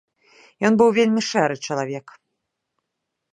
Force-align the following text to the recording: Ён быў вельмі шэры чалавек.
Ён 0.69 0.73
быў 0.79 0.89
вельмі 0.99 1.21
шэры 1.31 1.55
чалавек. 1.67 2.07